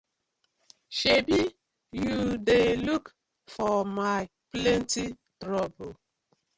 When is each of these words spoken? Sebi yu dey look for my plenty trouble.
Sebi 0.97 1.39
yu 2.03 2.17
dey 2.47 2.69
look 2.87 3.05
for 3.53 3.75
my 3.97 4.19
plenty 4.51 5.05
trouble. 5.41 5.91